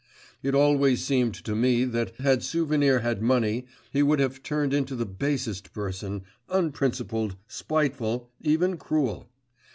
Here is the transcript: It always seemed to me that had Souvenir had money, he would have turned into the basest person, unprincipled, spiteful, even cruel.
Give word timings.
It 0.41 0.55
always 0.55 1.03
seemed 1.05 1.35
to 1.35 1.55
me 1.55 1.85
that 1.85 2.15
had 2.15 2.41
Souvenir 2.41 3.01
had 3.01 3.21
money, 3.21 3.67
he 3.93 4.01
would 4.01 4.17
have 4.19 4.41
turned 4.41 4.73
into 4.73 4.95
the 4.95 5.05
basest 5.05 5.73
person, 5.73 6.23
unprincipled, 6.49 7.35
spiteful, 7.47 8.31
even 8.41 8.77
cruel. 8.77 9.29